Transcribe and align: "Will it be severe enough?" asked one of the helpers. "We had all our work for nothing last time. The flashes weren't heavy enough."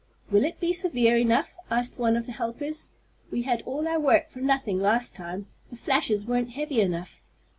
"Will 0.31 0.43
it 0.45 0.59
be 0.59 0.73
severe 0.73 1.15
enough?" 1.15 1.53
asked 1.69 1.99
one 1.99 2.17
of 2.17 2.25
the 2.25 2.31
helpers. 2.31 2.87
"We 3.29 3.43
had 3.43 3.61
all 3.67 3.87
our 3.87 3.99
work 3.99 4.31
for 4.31 4.39
nothing 4.39 4.79
last 4.79 5.13
time. 5.13 5.45
The 5.69 5.75
flashes 5.77 6.25
weren't 6.25 6.53
heavy 6.53 6.81
enough." 6.81 7.21